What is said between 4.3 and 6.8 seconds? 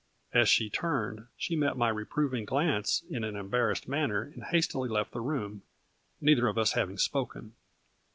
and hastily left the room, neither of us